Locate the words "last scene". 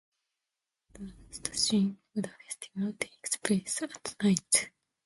1.15-1.99